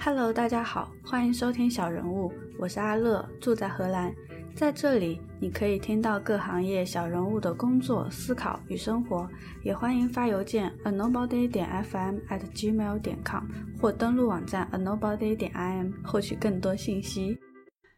[0.00, 4.14] Hello，大家好，欢迎收听小人物，我是阿乐，住在荷兰。
[4.54, 9.28] 在这里，你可以听到各行业小人物的工作、思考与生活。
[9.64, 13.44] 也欢迎发邮件 a nobody 点 fm at gmail 点 com
[13.80, 17.36] 或登录网站 a nobody 点 im 获取更多信息。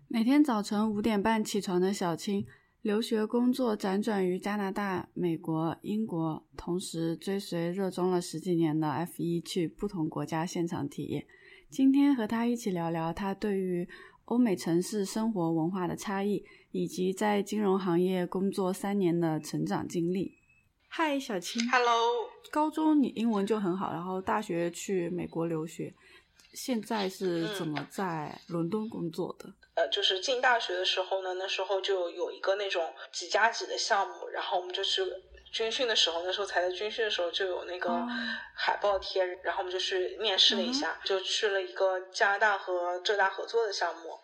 [0.08, 2.46] 每天早晨五点半起床的小青，
[2.80, 11.26] 留学工作辗转于加拿大、美国、英国，同时追随热衷了十几年的 F 一去不同国家现场体验。
[11.70, 13.88] 今天和他一起聊聊他对于。
[14.26, 20.38] 欧美城市生活文化的差异，以及在金融行业工作三年的成长经历。
[20.88, 21.60] 嗨，小青。
[21.68, 22.30] Hello。
[22.52, 25.92] 高中你英文就很好，然后大学去美国留学，
[26.54, 29.52] 现在是怎么在伦敦工作的？
[29.74, 35.02] 呃，就是进大学的时候呢，那时候就有一个那种几加几的项目，然后我们就去。
[35.52, 37.90] 军训的时候，那时候才在军训的时候就有那个
[38.54, 44.18] 海报贴，然后我们就去面试了一下，就去了一个加拿大和浙大合作的项目。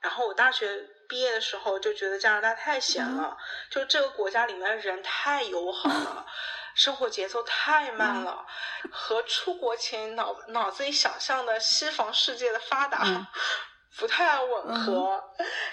[0.00, 3.36] 然后我大学毕业的时候就觉得加拿大太闲了，
[3.68, 6.24] 就这个国家里面的人太友好了，
[6.76, 8.46] 生活节奏太慢了，
[8.92, 13.26] 和出国前脑脑子里想象的西方世界的发达。
[13.96, 15.22] 不太吻合，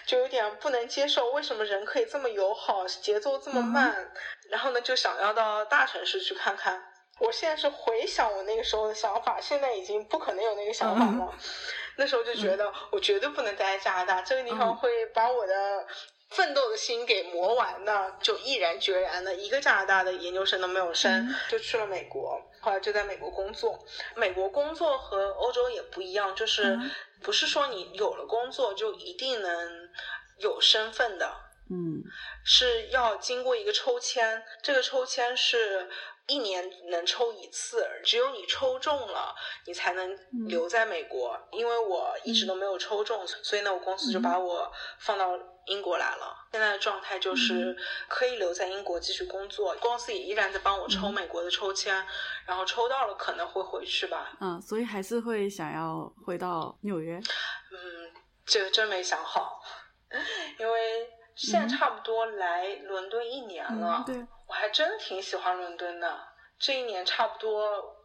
[0.06, 1.32] 就有点不能接受。
[1.32, 4.12] 为什么人可以这么友好，节奏这么慢？
[4.50, 6.84] 然后呢，就想要到大城市去看看。
[7.20, 11.34] 我现在是回想我那个时候的想法，现在已经不可能有那个想法了。
[11.98, 15.88] 那时候就觉得，我绝对不能待在加拿大，这个地方会把我的
[16.32, 18.16] 奋斗的心给磨完的。
[18.22, 22.42] 就毅然决然的，一个加拿大的研究生都没有升，就去了美国。
[22.66, 23.86] 后来就在美国工作。
[24.16, 26.80] 美国工作和欧洲也不一样，就是。
[27.22, 29.90] 不是说你有了工作就一定能
[30.38, 31.34] 有身份的，
[31.72, 32.04] 嗯，
[32.44, 35.90] 是要经过一个抽签，这个抽签是
[36.28, 41.40] 一年能抽一次，只有你抽中了，你才能留在美国。
[41.52, 46.36] 因为我一直都没有抽中，所以呢，我公司就把我放到英国来了。
[46.52, 47.76] 现在的状态就是
[48.08, 52.06] 可以留在英国继续工作，公司也依然在帮我抽美国的抽签。
[52.46, 57.18] 然后抽到了可能会回去吧，嗯，所以还是会想要回到纽约。
[57.18, 58.12] 嗯，
[58.46, 59.60] 这个真没想好，
[60.60, 64.16] 因为现在差不多来伦敦一年了，对，
[64.48, 66.20] 我还真挺喜欢伦敦的。
[66.58, 67.96] 这一年差不多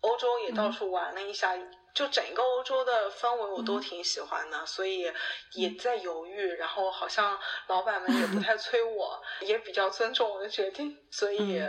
[0.00, 1.56] 欧洲也到处玩了一下。
[1.94, 5.12] 就整个欧洲的氛围我都挺喜欢的，所以
[5.54, 6.52] 也在犹豫。
[6.52, 7.36] 然后好像
[7.66, 11.60] 老板们也不太 催我，也比较尊重我的决定，所以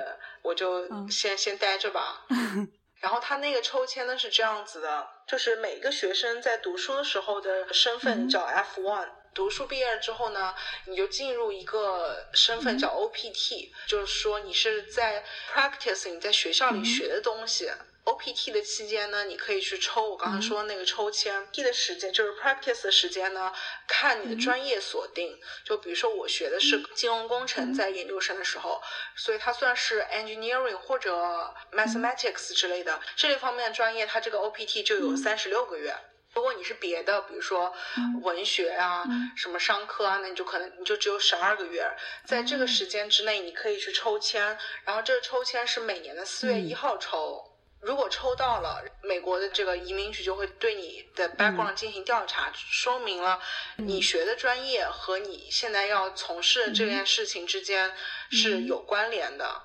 [0.43, 2.27] 我就先先待着吧。
[3.01, 10.53] 然后他那个抽签呢是这样子的，就是每个学生在读书的时候的身份叫 F one，读书毕业了之后呢，
[10.85, 15.23] 你就进入一个身份叫 OPT，就是说你是在
[15.53, 17.71] practice 你在学校里学的东西。
[18.05, 21.45] OPT 的期间呢，你可以去抽我刚才说的那个抽签。
[21.51, 23.53] P 的时间就是 practice 的时间呢，
[23.87, 25.39] 看你的专业锁定。
[25.63, 28.81] 就比如说我学的是金融工程，在研究生的时候，
[29.15, 35.95] 所以它算是 engineering 或者 mathematics 之类的这类方面的专业，它这个 OPT 就有三十六个月。
[36.33, 37.73] 如果你是别的，比如说
[38.21, 39.03] 文学啊、
[39.35, 41.89] 什么商科啊，那你就可能你就只有十二个月。
[42.25, 47.45] 在这个时间之内，你可以去抽签，然后这个抽签是每年的四月一号抽。
[47.81, 53.39] 如果抽到了，美国的这个移民局就会对你的 background 进行调查，说明了
[53.77, 57.95] 你学的专业和你现在要从事这件事情之间
[58.29, 59.63] 是有关联的。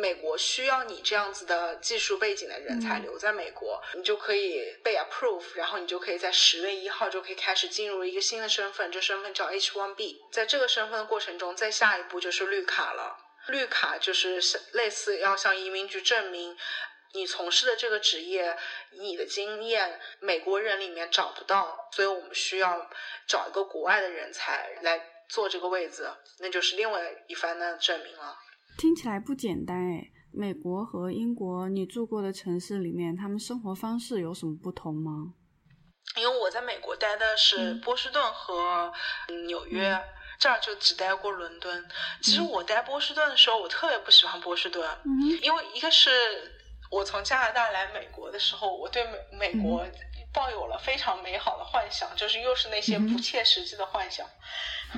[0.00, 10.16] 美国需要你这样子的技术背景的人才留在美国，你就可以被 approve，然后你就可以在十月一号就可以开始进入一个新的身份，这身份叫 H1B。
[10.30, 13.16] 在这个身份的过程中，再下一步就是绿卡了。
[13.48, 14.40] 绿卡就是
[14.72, 16.56] 类似要向移民局证明。
[17.12, 18.56] 你从事的这个职业，
[18.92, 22.88] 你的经验，美国人里面找不到，所以我们需要
[23.26, 28.38] 找一个国外的人才来做这个位子，那就是另外一番的证明了。
[28.80, 35.34] 听起来不简单诶，美国和英国，你住过的城市里面，他们生活方式有什么不同吗？
[36.16, 38.90] 因为我在美国待的是波士顿和
[39.46, 40.02] 纽约，
[40.38, 41.86] 这儿就只待过伦敦。
[42.22, 44.88] 其实我待波士顿的时候，我特别不喜欢波士顿，
[45.42, 46.10] 因为一个是。
[46.90, 49.86] 我从加拿大来美国的时候，我对美美国
[50.32, 54.26] 抱有了非常美好的幻想，就是又是那些不切实际的幻想，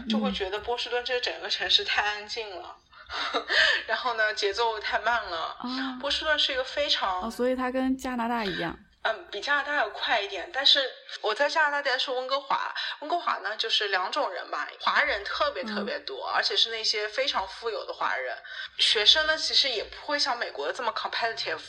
[0.09, 2.75] 就会觉得波士顿这整个城市太安静了，
[3.87, 5.57] 然后呢节奏太慢了。
[6.01, 10.51] 波士顿是一个非常，所以它跟加拿大一样，嗯，比加拿大要快一点。
[10.53, 10.81] 但是
[11.21, 18.37] 我在加拿大待的是温哥华，温哥华呢就是两种人吧，华人特别特别多，而且是那些非常富有的华人。
[18.79, 21.61] 学生呢其实也不会像美国的这么 competitive。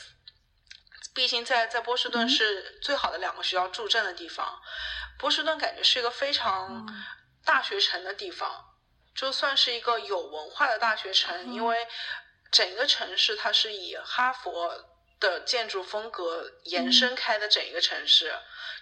[1.15, 4.59] 毕竟在在波士顿是最好的两个学校助阵的地方。
[5.19, 6.87] 波士顿感觉是一个非常
[7.45, 8.49] 大学城的地方，
[9.15, 11.87] 就算是一个有文化的大学城，因为
[12.51, 14.85] 整个城市它是以哈佛
[15.19, 18.33] 的建筑风格延伸开的整一个城市，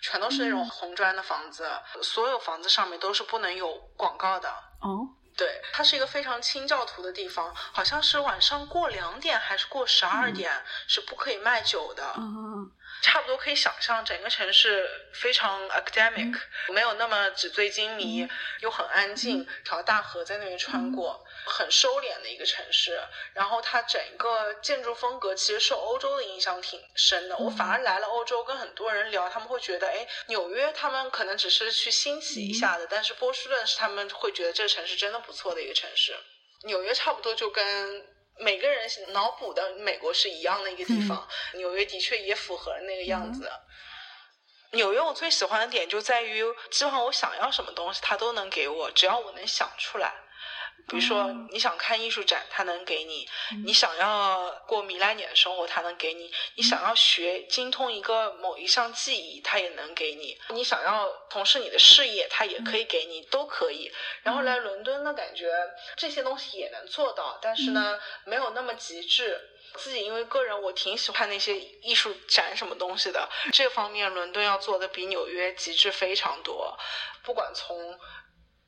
[0.02, 1.70] 全都是那种红砖的房子，
[2.02, 4.50] 所有房子上面都是不能有广告的。
[4.82, 5.08] 哦。
[5.38, 10.52] 对，它是一个非常清教徒的地方，好像是晚上过两点还是过十二点
[10.88, 12.14] 是不可以卖酒的。
[12.18, 12.70] 嗯
[13.02, 16.40] 差不多可以想象，整个城市非常 academic，
[16.70, 18.28] 没有那么纸醉金迷，
[18.60, 23.02] 又很安静，条大河在那边穿过，很收敛的一个城市。
[23.34, 27.36] 然后它整个建筑风格其实受欧洲的影响挺深的。
[27.38, 36.16] 我反而来了欧洲，跟很多人聊，他们会觉得，哎，纽约他们可能只是去欣喜一下的，但是波士顿是他们会觉得这个城市真的不错的一个城市。
[36.64, 38.06] 纽约差不多就跟。
[38.40, 43.52] 每个人脑补的美国是一样的一个地方，纽约的确也符合那个样子。
[44.72, 50.14] 纽约我最喜欢的点就在于，基本上我想要什么东西，它都能给我，只要我能想出来。
[50.92, 53.26] 比如说，你想看艺术展，他能给你；
[53.64, 63.90] 你想要过米兰年的生活，他能给你；你想要学精通一个某一项技艺，他也能给你；你想要从事你的事业，他也可以给你，都可以。
[64.24, 65.50] 然后来伦敦呢，感觉
[65.96, 69.40] 这些东西也能做到，但是呢，没有那么极致。
[69.78, 76.78] 自己因为个人，我挺喜欢那些艺术展什么东西的，这方面伦敦要做的比纽约极致非常多，
[77.24, 77.98] 不管从。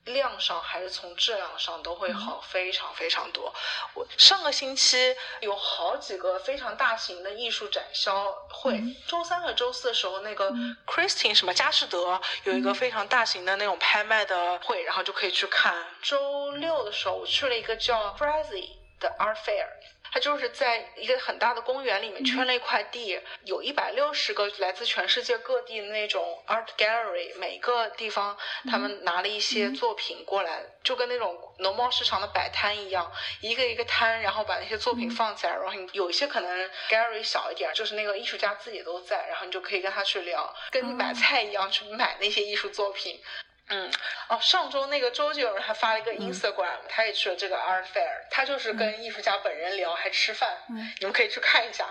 [0.04, 3.52] 量上还是从质量上都会好非常非常多。
[3.94, 10.50] 我上个星期有好几个非常大型的艺术展销会，周三和周四的时候，那个
[10.86, 15.74] Christine 什么佳士得有一个非常大型的那种拍卖的会，然后就可以去看。
[16.02, 19.68] 周六的时候，我去了一个叫 f r a z y 的 Art Fair。
[20.14, 28.38] 它就是在一个很大的公园里面圈了一块地，有一百六十个来自全世界各地的那种 art gallery，每个地方
[28.70, 43.20] 他们拿了一些作品过来，就跟那种农贸市场的摆摊一样，一个一个摊，然后把那些作品放起来，然后有一些可能 gallery 小一点，就是那个艺术家自己都在，然后你就可以跟他去聊，跟你买菜一样去买那些艺术作品。
[43.68, 43.90] 嗯，
[44.28, 51.86] 哦，上周那个周杰伦还发了一个 Instagram，他也去了这个 Art Fair，他就是跟艺术家本人聊，还吃饭，嗯你们可以去看一下。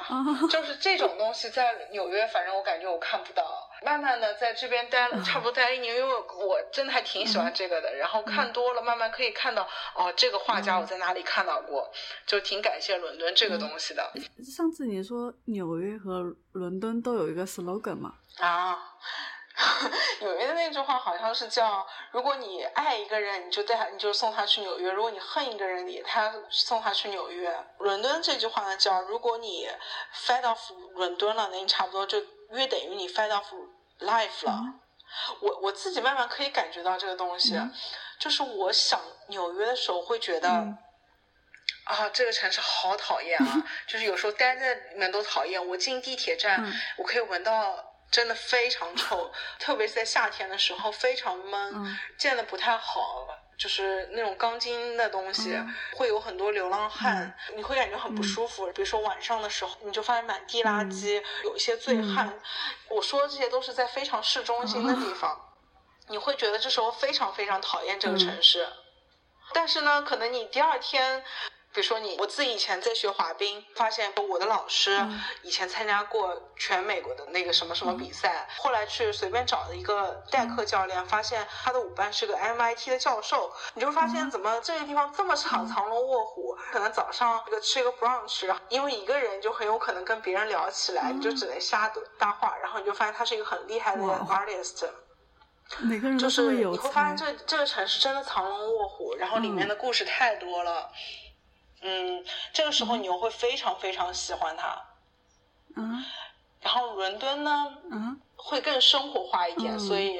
[0.51, 3.69] 就是这种东西在纽约，反正我感觉我看不到。
[3.83, 7.93] 慢慢的在这边待了差不多待了一年，因为我真的还挺喜欢这个的。
[7.95, 11.91] 然后看多了，慢慢可以看到，哦，这个画家我在哪里看到过，
[12.27, 14.13] 就挺感谢伦敦这个东西的。
[14.55, 18.13] 上次你说纽约和伦敦都有一个 slogan 嘛？
[18.37, 18.77] 啊。
[20.21, 27.55] 纽约的那句话好像是叫：如果你爱一个人，你就带他，你就送他去纽约；如果你恨一个人，你他送他去纽约。
[27.79, 29.67] 伦敦这句话呢叫：如果你
[30.13, 32.19] fed off 伦敦了，那你差不多就
[32.51, 33.45] 约等于你 fed off
[33.99, 34.61] life 了。
[35.41, 37.53] 我我自己慢慢可以感觉到这个东西，
[38.19, 40.49] 就是我想纽约的时候会觉得，
[41.85, 43.63] 啊，这个城市好讨厌啊！
[43.87, 45.67] 就是有时候待在里面都讨厌。
[45.67, 46.63] 我进地铁站，
[46.97, 47.92] 我可以闻到。
[48.13, 53.27] 真的非常臭，特别是在夏天的时候非常闷，建的不太好，
[53.57, 55.57] 就是那种钢筋的东西，
[55.95, 58.71] 会有很多流浪汉，你会感觉很不舒服。
[58.71, 62.39] 比如说晚上的时候，你就发现满地垃圾，有一些醉汉。
[62.87, 65.55] 我说的这些都是在非常市中心的地方，
[66.09, 68.67] 你会觉得这时候非常非常讨厌这个城市。
[69.53, 71.25] 但是呢，可能你第二天。
[71.73, 75.03] 比如说你，我自己以前在学滑冰，发现我的老师
[75.41, 94.87] 以前参加过全美国的那个什么什么比赛，后来去随便找了一个代课教练，发现他的舞伴是个 MIT 的教授，你就发现怎么这个地方这么藏藏龙卧虎，可能早上这个吃一个 brunch，因为一个人就很有可能跟别人聊起来，你就只能瞎搭话，然后你就发现他是一个很厉害的 artist，
[95.79, 100.91] 每个人就是你会发现这这个城市真的藏龙卧虎，然后里面的故事太多了。
[100.91, 101.22] 嗯，
[102.53, 104.81] 这个时候你又会非常非常喜欢它，
[105.75, 106.03] 嗯，
[106.61, 110.19] 然后伦敦呢，嗯，会更生活化一点，所以，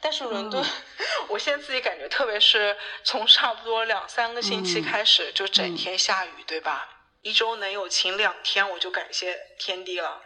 [0.00, 0.64] 但是伦敦，
[1.28, 6.88] 我现在自己感觉，特别是从差不多两三个星期开始，就整天下雨，对吧？
[7.22, 10.22] 一周能有晴两天，我就感谢天地了。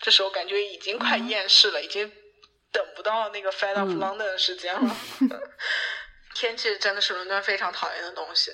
[0.00, 2.12] 这时候感觉已经快厌世了，已经
[2.72, 4.96] 等不到那个 Fed of London 的时间了。
[6.34, 8.52] 天气真的是伦敦非常讨厌的东西。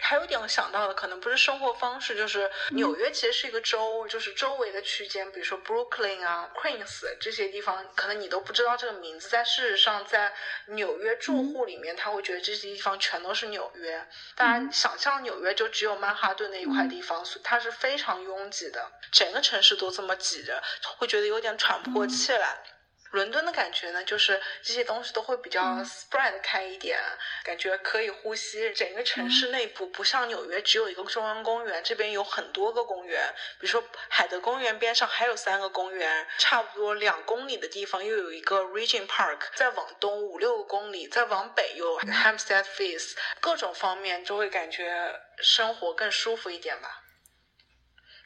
[0.00, 10.32] 还有一点我想到的，可能不是生活方式，就是纽约其实是一个州，就是周围的区间，比如说 Brooklyn 啊、Queens 这些地方，可能你都不知道这个名字，但事实上在
[10.68, 14.08] 纽约住户里面，他会觉得这些地方全都是纽约。
[14.34, 20.62] 大家想象纽约就只有曼哈顿那一块地方，所以它是非常拥挤的，整个城市都这么挤着，
[20.96, 22.56] 会觉得有点喘不过气来。
[23.10, 26.98] 伦敦的感觉呢，就是这些东西都会比较 spread 开一点，
[27.42, 28.72] 感觉可以呼吸。
[28.74, 33.34] 整个城市内部不像纽约只有一个中央公园，这边有很多个公园。
[33.58, 39.38] 比如说海德公园边上还有三个公园，差不多两公里的地方又有一个 Regent Park。
[39.54, 47.04] 再往东五六个公里，再往北有 Hampstead Face，各种方面就会感觉生活更舒服一点吧。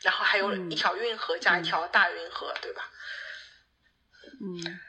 [0.03, 2.91] 然后还有一条运河加一条大运河，对吧？
[4.43, 4.81] 嗯，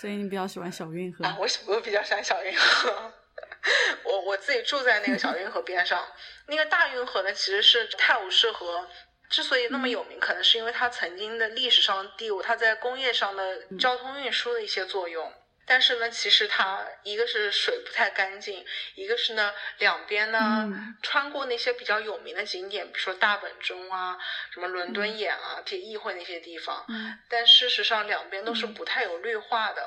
[0.00, 1.24] 所以你比较喜欢小运河？
[1.24, 3.12] 啊，我我比较喜欢小运河。
[4.04, 6.02] 我我自己住在那个小运河边上。
[6.46, 8.88] 那个大运河呢，其实是泰晤士河。
[9.28, 15.32] 之所以那么有名，可能是因为它曾经的历史上的地位，它在工业上的交通运输的一些作用。
[15.72, 18.62] 但是呢，其实它一个是水不太干净，
[18.94, 20.68] 一个是呢两边呢
[21.00, 24.18] 穿过那些比较有名的景点，比如说大本钟啊、
[24.52, 26.84] 什么伦敦眼啊、这些议会那些地方。
[27.30, 29.82] 但事实上两边都是不太有绿化的，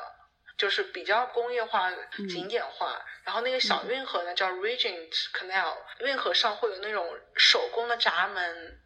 [0.57, 1.91] 就是比较工业化、
[2.27, 3.05] 景点化。
[3.23, 8.81] 然后那个小运河呢叫 Regent Canal，运河上会有那种手工的闸门。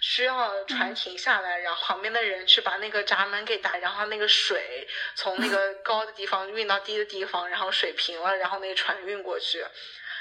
[0.00, 9.64] 需要船停下来，然后旁边的人去把那个闸门给打，然后那个水从那个高的地方运到低的地方，然后水平了，然后那个船运过去，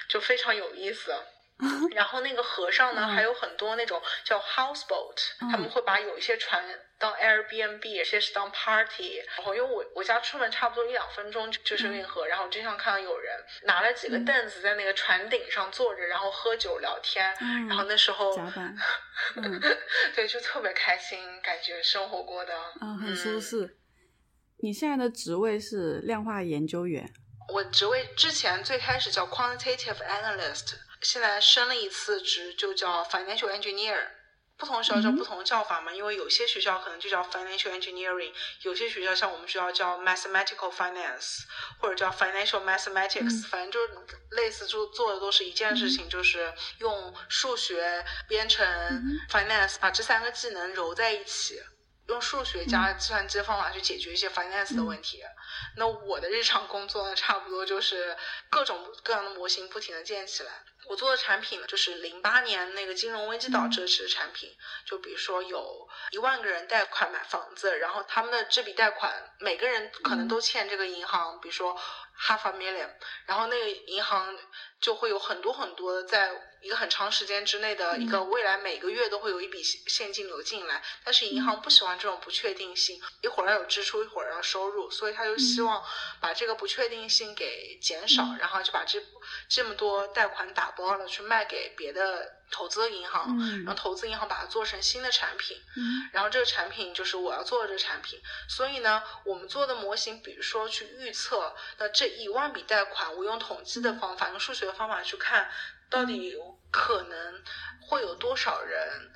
[0.09, 1.13] 就非常有意思。
[1.95, 6.63] 然后那个河上呢，还有很多那种叫 houseboat，他们会把有一些船
[6.99, 9.17] 当 Airbnb，有些是当 party。
[9.35, 17.33] 然后因为我我家出门差不多一两分钟就是运河，然后经常看到有人拿了几个凳子在那个船顶上坐着，然后喝酒聊天。
[17.67, 18.35] 然后那时候，
[20.15, 23.77] 对，就特别开心，感觉生活过的嗯很舒适。
[24.63, 27.07] 你现在的职位是量化研究员？
[27.53, 30.73] 我职位之前最开始叫 quantitative analyst。
[31.01, 34.07] 现在升了一次职，就叫 financial engineer。
[34.57, 38.33] 不同学校叫不同叫法嘛，因为有些学校可能就叫 financial engineering，
[38.63, 41.43] 有些学校像我们学校叫 mathematical finance，
[41.79, 43.93] 或者叫 financial mathematics，反正就是
[44.31, 48.65] 类似，就做的都是一件事情，就是用数学编程
[49.29, 51.61] finance，把这三个技能揉在一起，
[52.07, 55.21] 用数学加计算机的方法去解决一些 finance 的问题。
[55.75, 58.15] 那我的日常工作呢，差不多就是
[58.49, 60.51] 各种各样的模型不停的建起来。
[60.87, 64.55] 我做的产品呢，就是零八年那个金融危机导致的产品。
[64.85, 71.77] 就比如说，有一万个人贷款买房子，然后他们的这笔贷款，每个人可能都欠这个银行，比如说
[72.17, 72.89] half a million，
[73.25, 74.33] 然后那个银行
[74.79, 76.31] 就会有很多很多在
[76.67, 80.83] 一个很长时间之内的一个未来，每个月都会有一笔现金流进来。
[81.03, 85.83] 但是银行不喜欢这种不确定性，一会儿要有支出，一会儿要收入，所以他就希望
[86.21, 89.01] 把这个不确定性给减少，然后就把这
[89.49, 90.67] 这么多贷款打。
[90.77, 95.57] 包了去卖给别的投资银行，然后投资银行把它做成新的产品，
[96.11, 98.19] 然后这个产品就是我要做的这个产品。
[98.47, 105.49] 所以呢，我们做的模型，比如说去预测，那这一万笔贷款，我用统计的方法，用数学的方法去看，
[105.89, 106.35] 到底
[106.71, 107.43] 可能
[107.81, 109.11] 会有多少人。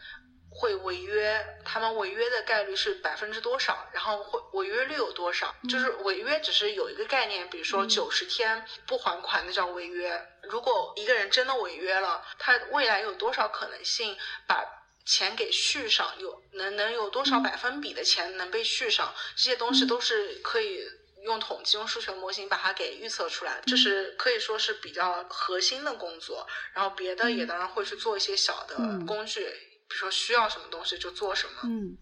[0.53, 3.87] 会违约，他们违约的概率是百分之多少？
[3.93, 5.55] 然后会违约率有多少？
[5.69, 10.21] 就是违约只是有一个概念，比如说九十天不还款，那叫违约。
[10.43, 14.61] 如果一个人真的违约了，他未来有多少可能性把
[15.05, 16.19] 钱给续上？
[16.19, 19.15] 有能能有多少百分比的钱能被续上？
[19.37, 20.83] 这些东西都是可以
[21.23, 23.61] 用统计、用数学模型把它给预测出来。
[23.65, 26.45] 这是可以说是比较核心的工作。
[26.73, 28.75] 然后别的也当然会去做一些小的
[29.05, 29.45] 工具。
[29.87, 31.53] 比如说需要什么东西就做什么。
[31.65, 31.97] 嗯，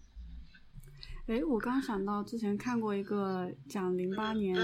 [1.26, 4.56] 哎，我刚想到之前看过一个讲零八年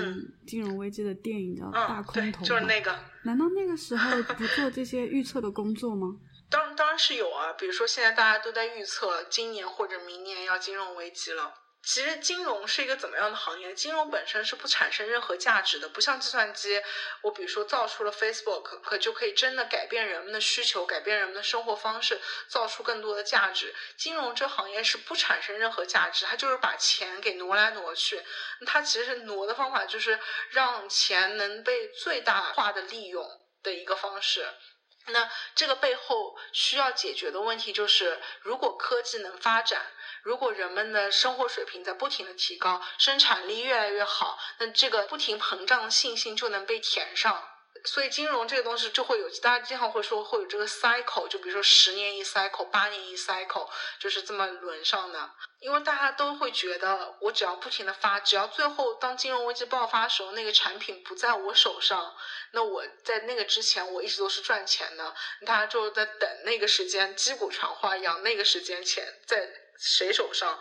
[0.46, 2.96] 金融危机的电影，叫《大空头》，就是那个。
[3.24, 6.16] 难道那个时候不做这些预测的工作吗？
[6.48, 11.52] 当当然是有啊，比如说现在大家都在预测今年或者明年要金融危机了。
[11.86, 13.72] 其实金融是一个怎么样的行业？
[13.72, 16.82] 金融本身是不产生任何价值的，不像计算机，
[17.22, 23.72] 我比如说造出了 Facebook，可就可以真的改变人们的需求，改变人们的生活方式，造出更多的价值。
[23.96, 28.20] 金融这行业是不产生任何价值，它就是把钱给挪来挪去。
[28.66, 30.18] 它其实挪的方法就是
[30.50, 33.24] 让钱能被最大化的利用
[33.62, 34.44] 的一个方式。
[35.08, 39.86] 那这个背后需要解决的问题就是，如果科技能发展。
[40.26, 47.48] 如果人们的生活水平在不停的提高，生产力越来越好，那这个不停膨胀的信心就能被填上。
[47.84, 53.68] 所以金融这个东西就会有，大家经常会说会有这个 cycle，就比如说十年一 cycle，八年一 cycle，
[54.00, 55.30] 就是这么轮上的。
[55.60, 62.12] 因为大家都会觉得，我只要不停的发，只要最后当金融危机爆发的时候，那个产品不在我手上，
[62.50, 65.14] 那我在那个之前我一直都是赚钱的。
[65.46, 70.58] 大家就在等那个时间，击鼓传花一样，那个时间钱在谁手上，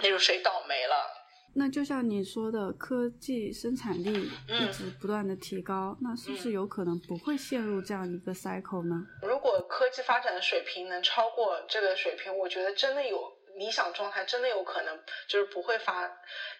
[0.00, 1.14] 那就谁倒霉了。
[1.54, 9.02] 那就像你说的，科技生产力一直不断的提高，那是不是有可能不会陷入这样一个 cycle 呢？
[9.22, 16.08] 如果科技发展的水平能超过这个水平，我觉得真的有理想状态，真的有可能就是不会发。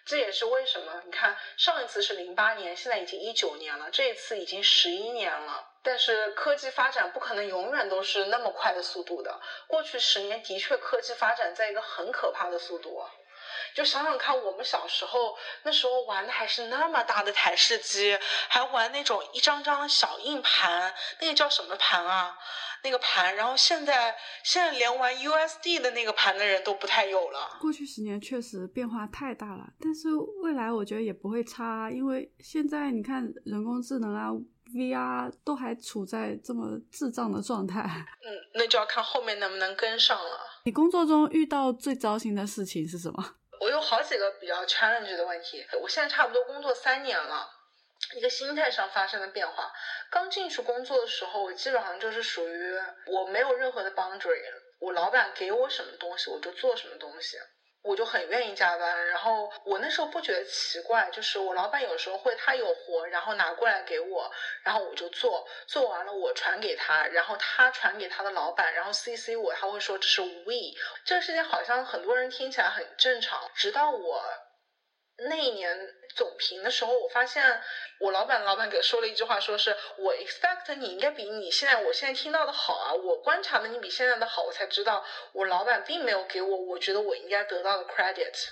[0.05, 5.68] 这也是为什么，你看上一次是零八年，现在已经一九年了，这一次已经十一年了。
[5.81, 13.01] 但是科技发展不可能永远都是那么快的速度的，过去十年的确科技发展在一个很可怕的速度。
[13.73, 18.17] 就想想看，我们小时候那时候玩的还是那么大的台式机，
[18.47, 22.37] 还玩那种一张张小硬盘，那个叫什么盘啊？
[22.83, 23.35] 那个盘。
[23.35, 27.57] 然后现在现在连玩 USD 的那个盘的人都不太有了。
[27.59, 30.09] 过去十年确实变化太大了，但是
[30.43, 34.29] 未来我觉得也不会差，因为现在你看人工智能啊、
[34.73, 37.81] VR 都还处在这么智障的状态。
[37.81, 40.39] 嗯，那就要看后面能不能跟上了。
[40.65, 43.35] 你工作中遇到最糟心的事情是什么？
[43.61, 45.65] 我有好几个比较 challenge 的问题。
[45.81, 47.45] 我现在差不多工作三年了，
[48.15, 49.71] 一个心态上发生的变化。
[50.09, 52.73] 刚进去工作的时候，我基本上就是属于
[53.07, 54.41] 我没有任何的 boundary，
[54.79, 57.37] 我老板给我什么东西我就做什么东西。
[57.81, 64.29] 我就很愿意加班，然后我那时候不觉得奇怪，就是我老板有时候会他有活，然后拿过来给我，
[64.63, 74.23] 然后我就做，做完了我传给他，然后他传给他的老板，然后 CC 我，他会说这是 we，这个事情好像很多人听起来很正常，直到我。
[75.29, 75.77] 那一年
[76.15, 77.61] 总评的时候，我发现
[77.99, 88.49] 我老板老板给说了一句话，说是我 expect 你应该比你现在我现在听到的好啊，我观察的你比现在的好，我才知道我老板并没有给我我觉得我应该得到的 credit，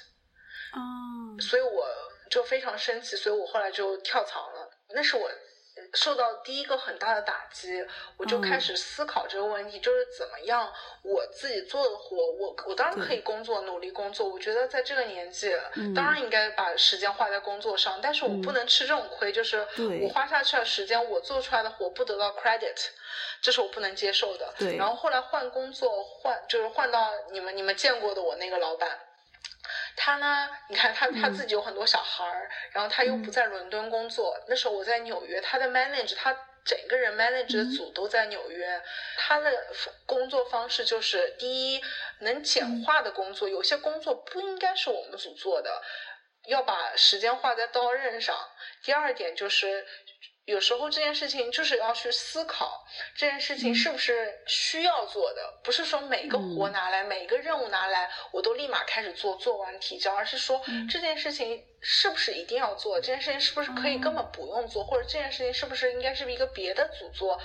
[0.74, 1.88] 哦，所以我
[2.30, 5.30] 就非常生气，所以我后来就跳槽了，那是我。
[5.94, 7.86] 受到第一个很大的打击，
[8.18, 14.28] 我就开始思考这个问题，就是怎么样我自己做的活，我我当然可以工作，努力工作。
[14.28, 15.56] 我觉得在这个年纪，
[15.96, 19.66] 当然应该把时间花在工作上，但是我不能吃这种亏，就是
[20.02, 22.90] 我花下去的时间，我做出来的活不得到 credit，
[23.42, 24.54] 这是我不能接受的。
[24.78, 29.07] 然后后来换工作，换就是换到你们你们见过的我那个老板。
[29.98, 30.48] 他呢？
[30.70, 34.40] 你看他他自己有很多小孩儿，然后他又不在伦敦工作。
[34.48, 36.32] 那时候我在纽约，他的 manage 他
[36.64, 38.82] 整个人 manage 的组都在纽约。
[39.18, 39.52] 他的
[40.06, 41.82] 工作方式就是：第一，
[42.20, 45.82] 能简化的工作，有些工作不应该是我们组做的，
[46.46, 48.36] 要把时间花在刀刃上；
[48.84, 49.86] 第二点就是。
[50.48, 61.66] 有时候这件事情就是要去思考，这件事情是不是需要做的，不是说每个活拿来，每个任务拿来，我都立马开始做，做完提交，而是说这件事情。
[61.90, 63.40] 是不是一定要做这件事情？
[63.40, 64.84] 是不是可以根本不用做？
[64.84, 67.40] 或者这件事情是不是应该是一个别的组做，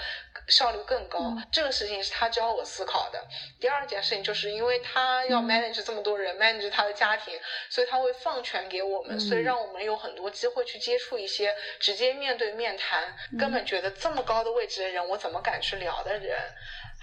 [0.49, 1.33] 效率更高？
[1.53, 3.25] 这个事情是他教我思考的。
[3.61, 7.39] 第二件事情就是因为他要 manage 这么多人，manage 他的家庭，
[7.71, 16.37] 所以他会放权给我们，所以让我们有很多机会去接触一些直接面对面谈，根本觉得这么高的位置的人，我怎么敢去聊的人。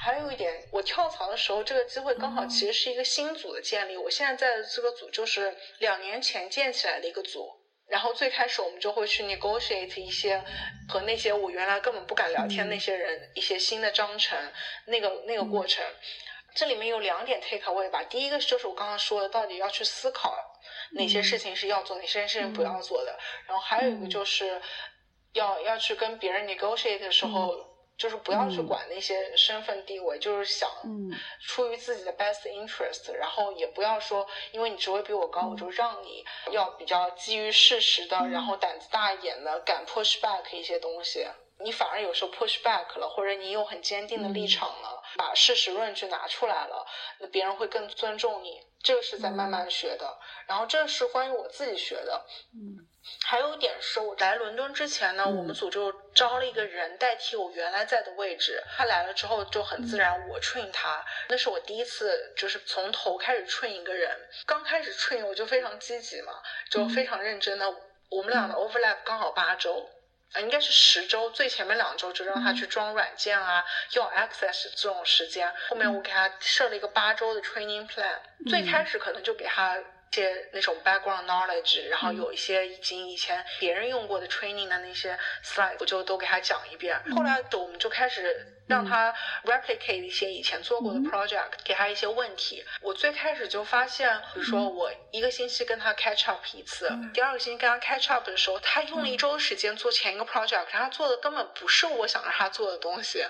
[0.01, 3.97] 还有一点，我跳槽的时候，这个机会刚好其实是一个新组的建立。
[3.97, 7.49] 我现在在的这个组就是两年前建起来的一个组。
[7.85, 10.41] 然后最开始我们就会去 negotiate 一些
[10.87, 14.37] 和那些我原来根本不敢聊天那些人一些新的章程，
[14.85, 15.83] 那个那个过程。
[16.55, 18.01] 这里面有两点 take away 吧。
[18.03, 20.33] 第一个就是我刚刚说的，到底要去思考
[20.91, 23.19] 哪些事情是要做，哪些事情不要做的。
[23.47, 24.61] 然后还有一个就是
[25.33, 27.68] 要要去跟别人 negotiate 的时候。
[27.99, 30.69] 就是不要去管那些身份地位，就是想
[31.41, 41.27] 出于自己的 best interest，然后也不要说因为你职位比我高，我就让你，要比较基于事实的，然后胆子大一点的，敢 push back 一些东西。
[41.63, 46.85] 你反而有时候 push back 了，或者你有很坚定的立场了，把事实论据拿出来了，
[47.19, 48.61] 那别人会更尊重你。
[48.81, 50.17] 这个是在慢慢学的，
[50.47, 52.25] 然后这是关于我自己学的。
[52.53, 52.87] 嗯。
[53.25, 58.61] 还有一点是，我来伦敦之前呢，我们组就招了一个人代替我原来在的位置。
[58.77, 61.03] 他来了之后就很自然，我 train 他。
[61.29, 64.15] 那是我第一次，就是从头开始 train 一个人。
[64.45, 66.33] 刚开始 train 我就非常积极嘛，
[66.69, 67.73] 就非常认真的。
[68.09, 69.89] 我们俩的 overlap 刚好八周，
[70.33, 71.29] 啊，应该是十周。
[71.29, 73.63] 最前面两周就让他去装软件啊，
[73.93, 75.53] 用 access 这种时间。
[75.69, 78.19] 后面我给他设了一个八周的 training plan。
[78.49, 79.77] 最开始可能就给他。
[80.11, 86.99] 些那种 background knowledge，然后有一些已经以前别人用过的 training 的那些 slide，我就都给他讲一遍。
[87.15, 88.58] 后来我们就开始。
[88.69, 89.11] 让他
[89.45, 92.63] replicate 一些以前做过的 project，给他一些问题。
[92.81, 103.25] 我最开始就发现，比如说我一个星期跟他 catch up 一次，第二个星期跟他 catch up 的时候，他用了一周的时间做前一个 project，他做的根本不是我想让他做的东西，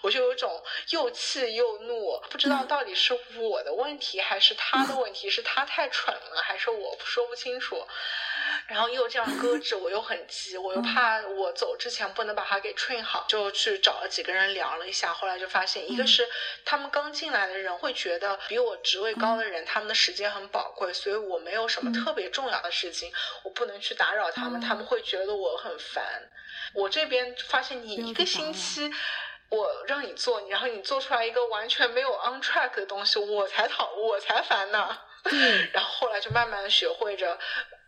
[0.00, 7.84] 我就有一种又气又怒，不知道到底是我的问题还是他的问题，是他太蠢了，还是我说不清楚。
[8.66, 15.12] 然后又这样搁置，我又很急，我又怕我走之前不能把它给 train 好，就去找了几个人聊了一下。
[15.12, 16.26] 后来就发现，一个是
[16.64, 26.30] 他们刚进来的人会觉得比我职位高的人，他们的时间很宝贵，所以我没有什么特别重要的事情，我不能去打扰他们，他们会觉得我很烦。
[26.72, 28.90] 我这边发现你一个星期，
[29.50, 34.98] 我让你做，然后你做出来一个完全没有 on track 的东西，我才讨我才烦呢。
[35.72, 37.38] 然后后来就慢慢的学会着。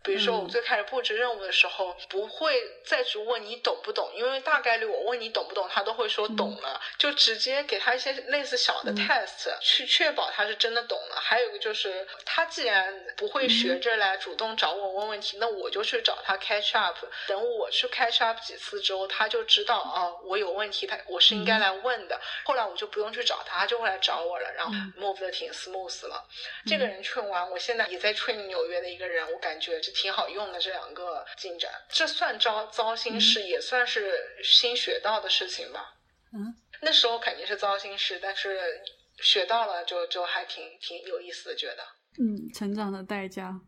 [0.07, 11.17] 比如说，我最开始布置任务的时候，不会再去问你懂不懂，因为大概率我问你懂不懂，他都会说懂了，就直接给他一些类似小的 test，去确保他是真的懂了。
[11.19, 16.95] 还有一个就是，他既然不会学着来主动找我问问题，那我就去找他 catch up。
[17.27, 22.17] 等我去 catch up 几次之后，他就知道啊，我有问题，他我是应该来问的。
[22.45, 26.25] 后来我就不用去找他，他就会来找我了，然后 move 的挺 smooth 了。
[26.65, 29.96] 这个人 train 完，我现在也在 train 纽约的一个人，我感觉这。
[29.97, 35.95] 挺好用的这两个进展，这算糟糟心事，也算是新学到的事情吧。
[36.31, 38.79] 嗯，那时候肯定是糟心事，但是
[39.23, 41.83] 学到了就就还挺挺有意思的，觉得。
[42.19, 43.59] 嗯，成长的代价，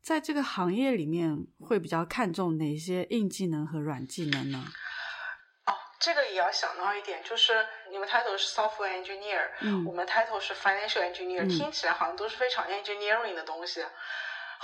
[0.00, 4.64] 在这个行业里面会比较看重哪些硬技能和软技能呢？
[5.66, 13.84] 哦，这个也要想到一点，就是你们 title 是 software engineer，嗯，我们 title 是 financial engineer，听起来好像都是非常 engineering 的东西。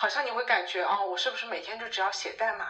[0.00, 2.66] 好像你会感觉啊，我是不是每天就只要写代码？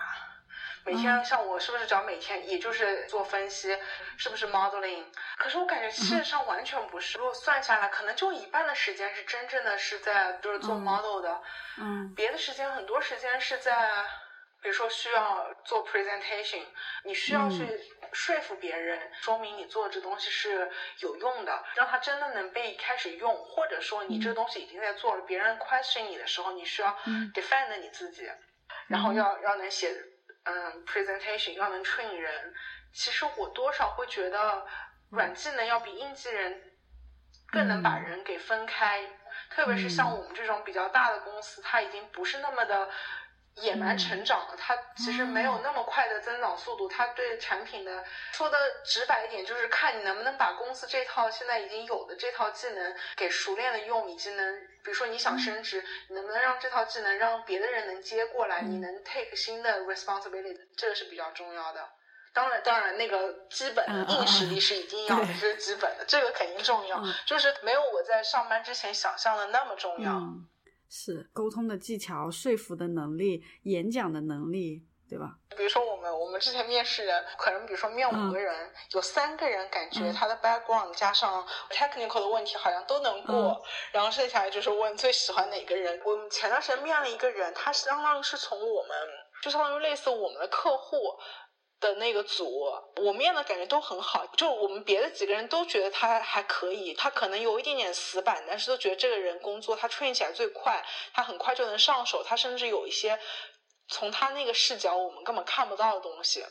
[0.84, 3.78] 每天像我是不是只要每天也就是做分析？
[4.16, 5.04] 是不是 modeling？
[5.38, 7.18] 可是我感觉事实上完全不是。
[7.18, 11.40] 如果算下来，可能就一半的时间是真正的是在就是做 model 的，
[11.78, 14.04] 嗯，别的时间很多时间是在。
[14.62, 16.62] 比如说需要做 presentation，
[17.04, 17.66] 你需要去
[18.12, 26.94] 说服别人，说明你做这东西是有用的，让他真的能被开始用，或者说你这东西已经在做了，别人 question 你的时候，你需要
[27.32, 28.30] defend 你自己，
[28.88, 29.90] 然后要要能写
[30.44, 32.54] 嗯 presentation，要能 train 人。
[32.92, 34.66] 其实我多少会觉得
[35.10, 36.60] 软技能要比硬技能
[37.50, 39.08] 更能把人给分开，
[39.48, 42.90] 特别是像我们这种比较大的公司，它已经不是那么的。
[43.60, 46.88] 野蛮成长的，它其实没有那么快的增长速度。
[46.88, 61.88] 它对产品的说的直白一点，就是看你能不能把公司这套现在已经有的这套技能给熟练的用，以及能，比如说你想升职，你能不能让这套技能让别的人能接过来，你能 take 新的 responsibility，这个是比较重要的。
[62.32, 70.12] 当然，当然，那个基本的硬实力是一定要的，这是基本的，这个肯定重要，就是没有我在上班之前想象的那么重要。
[70.90, 75.38] 是沟通的技巧、说服的能力、演讲的能力，对吧？
[75.56, 86.00] 比如说我们，我们之前面试人，可能比如说面五个人，有三个人感觉他的 background 加上 technical 的问题好像都能过，然后剩下来就是问最喜欢哪个人。
[86.04, 88.90] 我们前段时间面了一个人，他相当于是从我们，
[89.42, 90.96] 就相当于类似我们的客户。
[91.80, 103.18] 的那个组，我面的感觉都很好，就我们别的几个人都觉得他还可以，他可能有一点点死板，但是都觉得这个人工作他 train 起来最快，他很快就能上手，他甚至有一些
[103.88, 106.44] 从他那个视角我们根本看不到的东西。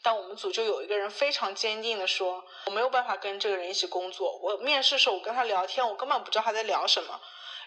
[0.00, 4.38] 但我们组就有一个人非常坚定的说，我没有办法跟这个人一起工作。
[4.38, 7.20] 我面试时候我跟他聊天，我根本不知道他在聊什么。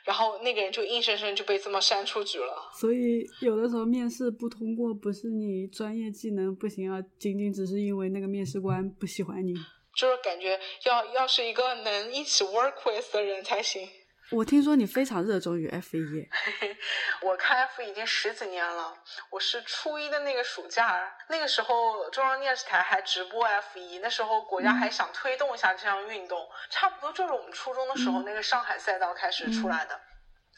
[0.06, 2.70] 然后那个人就硬生生就被这么删出局了。
[2.80, 9.54] 所以有的时候面试不通过，不是你专业技能不行啊，仅仅只是因为那个面试官不喜欢你。
[9.96, 13.88] 就是感觉要要是一个能一起 work with 的人才行。
[14.32, 16.30] 我听说你非常热衷于 F 一。
[17.22, 18.98] 我看 F 已经十几年了。
[19.30, 30.00] 我是初一的那个暑假，那个时候中央电视台还直播 F 一，那时候国家还想推动一下这项运动，差不多就是我们初中的时候那个上海赛道开始出来的。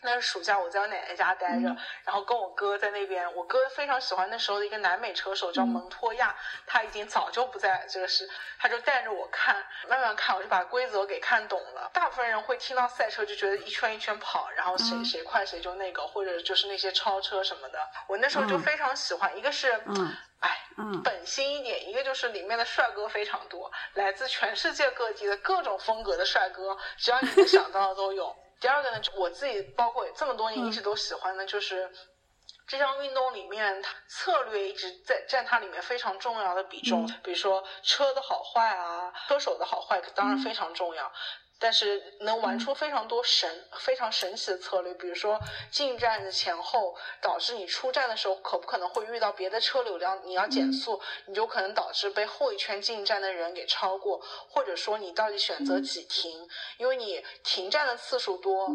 [0.04, 3.34] 那是暑假，我在我奶奶家待着，然后跟我哥在那边。
[3.36, 6.36] 我哥非常喜欢那时候的一个南美车手，叫蒙托亚，
[6.68, 9.56] 他已经早就不在这个是，他就带着我看，
[9.88, 11.89] 慢慢看，我就把规则给看懂了。
[11.94, 17.80] 大部分人会听到赛车就觉得一圈一圈跑，然后谁谁快谁就那个，或者就是那些超车什么的。
[18.08, 19.72] 我那时候就非常喜欢，一个是，
[20.39, 20.60] 哎，
[21.04, 28.36] 本心一点，一个就是里面的帅哥非常多，来自全世界各地的各种风格的帅哥，只要你能想到的都有。
[28.63, 31.91] 第二个呢，我自己包括这么多年一直都喜欢的就是。
[32.65, 37.06] 这项运动里面，它策略一直在占它里面非常重要的比重。
[37.21, 41.12] 比如说车的好坏啊，车手的好坏当然非常重要，
[41.60, 44.94] 但是能玩出非常多神、非常神奇的策略。
[44.96, 45.39] 比如说
[45.72, 58.70] 进站的前后，导致你出站的时候可不可能会遇到别的车流量，你要减速，你就可能导致被后一圈进站的人给超过，或者说你到底选择几停，因为你停站的次数多。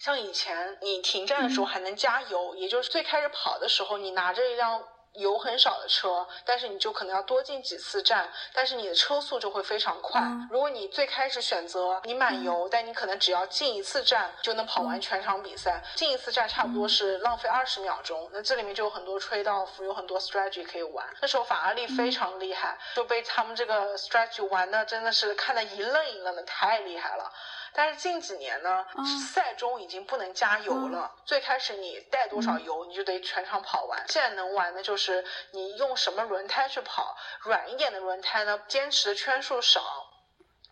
[0.00, 10.22] 像以前你停站的时候还能加油，也就是最开始跑的时候，你拿着一辆油很少的车，但是你就可能要多进几次站，但是你的车速就会非常快。
[10.50, 21.06] 如果你最开始选择你满油，但你可能只要进一次站就能跑完全场比赛，进一次站差不多是浪费二十秒钟，那这里面就有很多 trade off，有很多 strategy 可以玩。
[21.20, 27.32] 那时候法拉利非常厉害，就被他们这个 strategy 玩的真的是看得一愣一愣的，太厉害了。
[27.74, 28.84] 但是近几年呢，
[29.32, 31.10] 赛中已经不能加油了。
[31.24, 34.04] 最开始你带多少油，你就得全场跑完。
[34.08, 39.80] 现在能玩的就是你用什么轮胎去跑，软一点的轮胎呢，坚持的圈数少，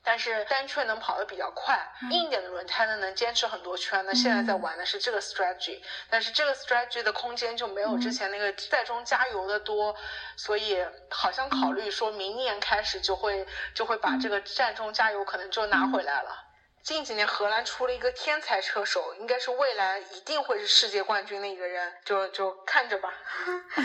[0.05, 1.75] 但是单圈能跑得比较快；
[2.11, 4.05] 硬一点的轮胎呢，能坚持很多圈。
[4.05, 9.97] 那现在在玩的是这个 strategy，但是这个 strategy 的空间就没有之前那个赛中加油的多，
[10.37, 16.47] 所以好像考虑说明年开始就会就会把这个站中加油可能就拿回来了。
[16.83, 23.12] 近几年，荷兰出了一个天才车手，应该是未来一定会是世界冠军的一个人，就就看着吧。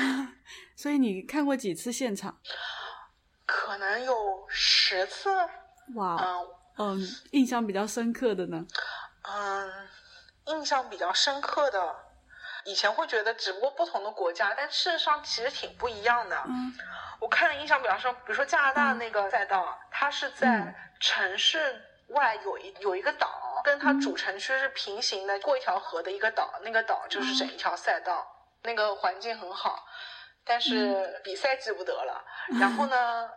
[0.75, 2.39] 所以你看过几次现场？
[3.45, 5.29] 可能有十次。
[5.95, 6.99] 哇，嗯嗯，
[7.31, 8.65] 印象比较深刻的呢？
[9.23, 9.87] 嗯，
[10.45, 11.95] 印象比较深刻的，
[12.63, 16.41] 以前会觉得只不过不同的国家，但事实上其实挺不一样的。
[16.47, 16.73] 嗯，
[17.19, 21.81] 我看了印象比较深，比如说加拿大那个赛道，它是在城市。
[22.07, 28.25] 外有一有一个岛，跟它主城区是平行的，过一条河的一个岛，那个岛就是整一条赛道，
[28.63, 29.85] 那个环境很好，
[30.45, 32.23] 但是比赛记不得了。
[32.59, 33.29] 然后呢？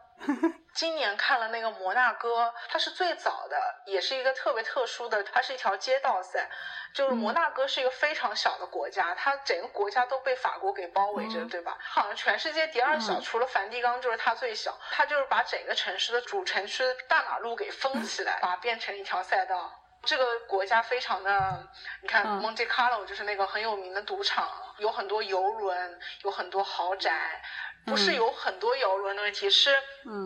[0.78, 6.48] 今年看了那个摩纳哥，它是最早的，也是一个特别特殊的，它是一条街道赛。
[6.94, 11.76] 就是摩纳哥是一个非常小的国家，它整个国家都被法国给包围着，对吧？
[11.80, 14.78] 好像全世界第二小，除了梵蒂冈就是它最小。
[14.92, 19.72] 它就是把整个城市的主城区大马路给封起来，把它变成一条赛道。
[20.04, 21.68] 这个国家非常的，
[22.02, 27.42] 你看 Monte Carlo 就是那个很有名的赌场，有很多游轮，有很多豪宅。
[27.88, 29.82] 不是有很多游轮的问题，是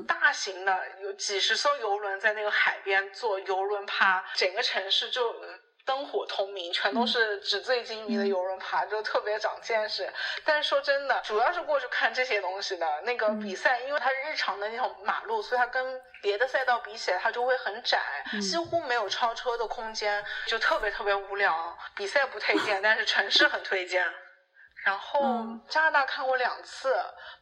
[0.06, 5.34] 大型的，有几十艘游轮在那个海边做游轮趴，整个城市就
[5.84, 10.12] 灯火通明，全都是纸醉金迷的游轮趴，就特别长见识。
[10.44, 12.86] 但是说真的，主要是过去看这些东西的。
[13.02, 17.98] 那个比赛，因为它是日常的那种马路，所以它跟别的赛道比起来，它就会很窄，
[18.40, 21.76] 几乎没有超车的空间，就特别特别无聊。
[21.96, 24.06] 比赛不推荐，但是城市很推荐。
[24.84, 26.94] 然后加拿大看过两次，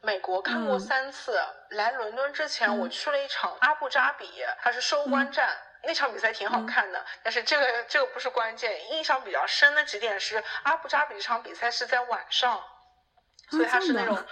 [0.02, 1.40] 美国看过三次。
[1.70, 7.04] 来伦敦之前，我去了一场阿布扎比，它是收官战，那场比赛挺好看的。
[7.22, 12.62] 但是这个这个不是关键，印象比较深的几点是阿布扎比这场比赛是在晚上，
[13.50, 14.22] 所以它是那种。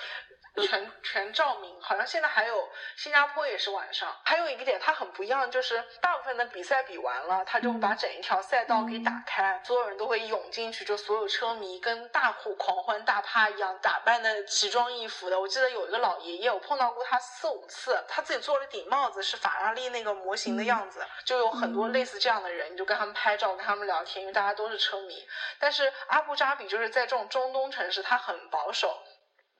[0.58, 4.14] 全 全照明，好像现在还有新加坡也是晚上。
[4.24, 15.38] 还有一个点，它很不一样，就是大部分的比赛比完了，它就会把整一条赛道给打开，所有人都会涌进去，就所有车迷跟大呼狂欢大趴一样，打扮的奇装异服的。
[15.38, 25.26] 我记得有一个老爷爷，我碰到过他四五次，他自己做了顶帽子，是法拉利那个模型的样子，就有很多类似这样的人，你就跟他们拍照，跟他们聊天，因为大家都是车迷。
[25.58, 29.02] 但是阿布扎比就是在这种中东城市，它很保守。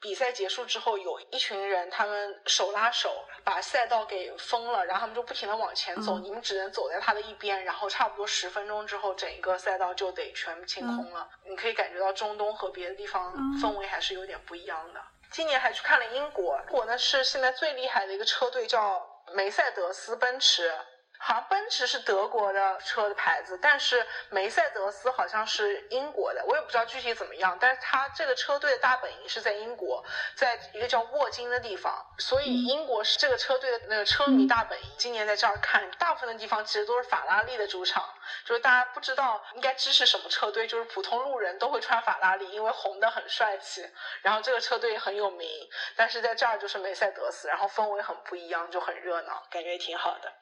[0.00, 11.28] 比赛结束之后，有一群人，他们手拉手把赛道给封了，然后他们就不停的往前走，你们只能走在他的一边，然后差不多十分钟之后，整一个赛道就得全部清空了。
[11.44, 15.00] 你可以感觉到中东和别的地方氛围还是有点不一样的。
[15.30, 20.72] 今年还去看了英国，英国呢是现在最厉害的一个车队，叫梅赛德斯奔驰。
[21.18, 27.58] 好像奔驰是德国的车的牌子，但是梅赛德斯好像是英国的，我也不知道具体怎么样。
[27.60, 30.04] 但是它这个车队的大本营是在英国，
[30.36, 34.86] 在一个叫沃金的地方，所以英国是这个车队的那个车迷大本营。
[34.96, 38.08] 今年在这儿看，大部分的地方其实都是法拉利的主场，
[38.44, 43.84] 就是大家不知道应该支持什么车队，就是普通路人都会穿法拉利，因为红的很帅气，
[44.22, 45.48] 然后这个车队很有名。
[45.96, 50.32] 但是在这儿就是梅赛德斯，然后氛围很不一样，就很热闹，感觉也挺好的，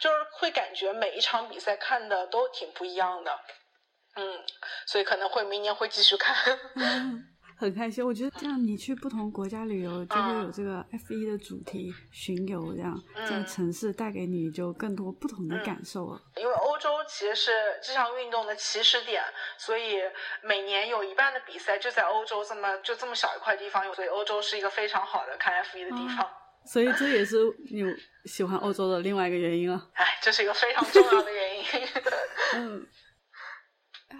[0.00, 0.23] 就是。
[0.32, 3.30] 会感觉每一场比赛看的都挺不一样的，
[4.16, 4.40] 嗯，
[4.86, 6.34] 所以可能会明年会继续看。
[7.56, 8.04] 很开心。
[8.04, 16.20] 我觉得这样你去不同国家旅游，就会有这个 F 一的主题巡游，这样这样城市带给你就更多不同的感受了。
[16.34, 19.22] 因为欧洲其实是这项运动的起始点，
[19.56, 20.00] 所以
[20.42, 26.28] 每年有一半的比赛就在欧洲这么就这么小一块地方，所以欧洲是一个非常好的看 F 一的地方。
[26.66, 27.36] 所以这也是
[27.70, 27.84] 你
[28.24, 29.86] 喜欢欧洲的另外一个原因啊！
[29.94, 31.64] 哎，这是一个非常重要的原因。
[32.56, 32.86] 嗯，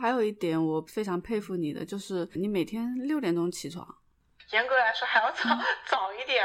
[0.00, 3.87] 还有一点我非常佩服你的，就是你每天六点钟起床。
[4.50, 5.48] 严格来说还要早
[5.87, 6.44] 早一点，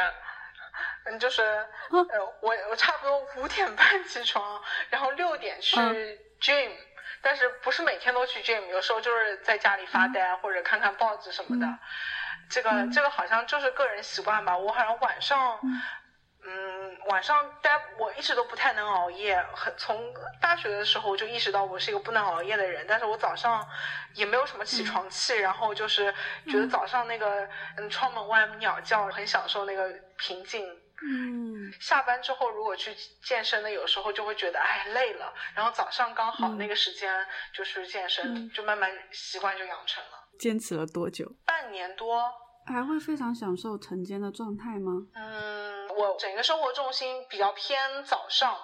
[1.05, 5.75] 嗯，就是呃，我我差不多五点半起床，然后六点去
[6.39, 6.71] gym，
[7.21, 11.67] 但是不是每天都去 gym，有时候就是在家里发呆或者看看报纸什么的。
[12.49, 15.59] 这个这个好像就是个人习惯吧，我好像晚上，
[16.43, 23.67] 嗯，晚上待我一直都不太能熬夜，很从大学的时候就意识到我是一个不能熬夜的人，但是我早上
[24.15, 26.13] 也没有什么起床气，然后就是
[26.47, 30.65] 觉得早上那个嗯窗门外鸟叫很享受那个平静，
[31.03, 40.18] 嗯，下班之后如果去健身的，有时候就会觉得哎累了，然后早上刚好那个时间就是健身，就慢慢习惯就养成了。
[40.39, 41.29] 坚持了多久？
[41.45, 42.23] 半年多。
[42.65, 44.91] 还会非常享受晨间的状态吗？
[45.15, 48.55] 嗯，我整个生活重心比较偏早上，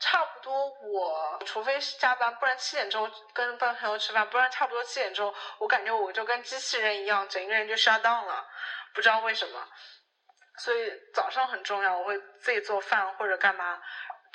[0.00, 8.42] 差不多我除非是加班，不然七点钟跟跟朋友吃饭，不然差不多七点钟，我感觉我就跟机器人一样，整个人就 shut down 了，
[8.94, 9.60] 不知道为什么。
[10.58, 13.78] 所以早上很重要，我会自己做饭或者干嘛，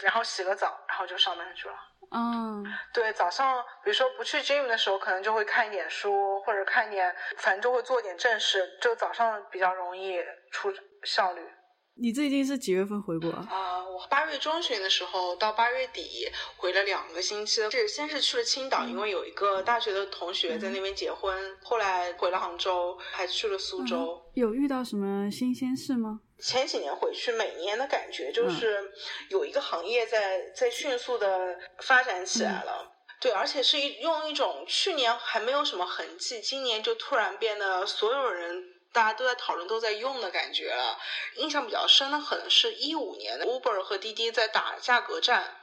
[0.04, 1.76] 然后洗个澡，然后就上班去了。
[2.12, 11.54] 嗯，对，早上比如说不去 gym 的时候，可能就会看一点书，或者看一点，反正就会做点正事，就早上比较容易出效率。
[12.00, 13.84] 你最近是几月份回国啊？
[13.88, 24.22] 我八月中旬的时候到八月底回了两个星期，是先是去了青岛，因为有一个大学的同学在那边结婚，后来回了杭州，还去了苏州。
[24.36, 26.20] 有遇到什么新鲜事吗？
[26.40, 28.92] 前几年回去，每年的感觉就是
[29.32, 32.94] 有一个行业在在迅速的发展起来了。
[33.20, 38.77] 对，而且是一用一种去年还没有什么痕迹，今年就突然变得所有人。
[38.94, 40.98] 大家都在讨论，都在用的感觉了。
[41.36, 45.56] 印象比较深的可能是一五年的 Uber 和滴滴在打价格战，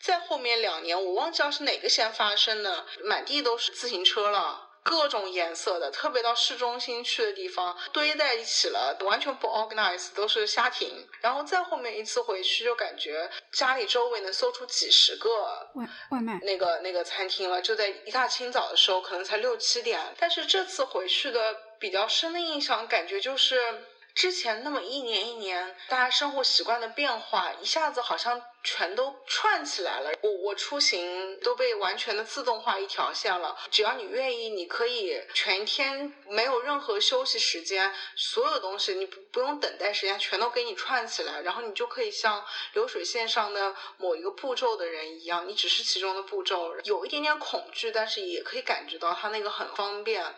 [0.00, 11.08] 再后面两年我忘记了是哪个先发生的，满地都是自行车了，各种颜色的，特别到市中心去的地方堆在一起了，完全不 organize，都是瞎停。
[11.20, 20.14] 然后再后面一次回去，就感觉家里周围能搜出几十个外外卖那个那个餐厅了，就在一大清早的时候，可能才六七点。
[20.20, 21.65] 但是这次回去的。
[21.78, 23.84] 比较深的印象，感觉就是
[24.14, 30.10] 之前那么一年一年，大家生活习惯的变化，一下子好像全都串起来了。
[30.22, 50.34] 我我出行都被完全的自动化一条线了，只要你愿意，你可以全天没有任何休息时间，所有东西你不不用等待时间，全都给你串起来，然后你就可以像流水线上的某一个步骤的人一样，你只是其中的步骤，有一点点恐惧，但是也可以感觉到它那个很方便。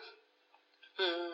[0.98, 1.32] 嗯，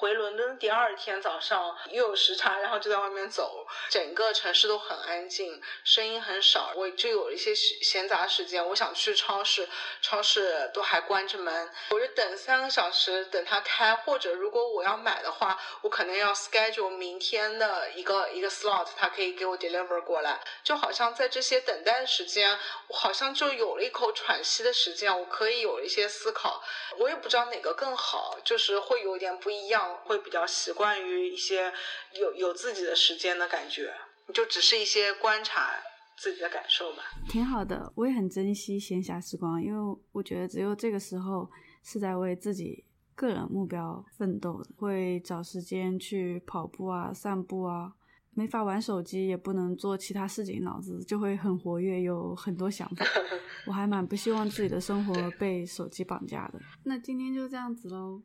[0.00, 9.68] 回伦敦第二天早上又有时差，然后就在外面走，整个城市都很安静，声音很少，我就有一些闲杂时间，我想去超市，
[10.00, 22.58] 超市都还关着门，我就等三个小时等它开，或者如果我要买的话，我可能要 schedule 明天的一个一个 slot，它可以给我 deliver 过来，就好像在这些等待时间，
[22.88, 26.62] 我好像就有了一口喘息的时间，我可以有一些思考，
[26.96, 29.89] 我也不知道哪个更好，就是会有点不一样。
[30.04, 31.72] 会比较习惯于一些
[32.18, 33.92] 有有自己的时间的感觉，
[34.32, 35.70] 就只是一些观察
[36.16, 37.04] 自己的感受吧。
[37.28, 41.50] 挺好的，我也很珍惜闲暇时光，因为我觉得只有这个时候
[41.82, 47.94] 是在为自己个人目标奋斗的，会找时间去跑步啊、散步啊。
[48.34, 53.04] 没法玩手机，也不能做其他事情，脑子就会很活跃，有很多想法。
[53.66, 56.58] 我还蛮不希望自己的生活被手机绑架的。
[56.84, 58.22] 那今天就这样子喽。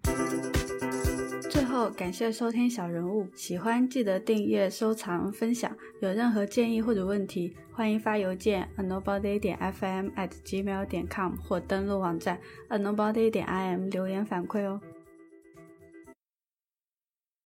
[1.50, 5.76] 最后，感谢收听小人物，喜欢记得订阅、收藏、分享。
[6.02, 12.40] 有任何建议或者问题，欢迎发邮件 a nobody 点 fm at gmail 点 com 或登录网站
[12.70, 14.80] a nobody 点 im 留言反馈哦。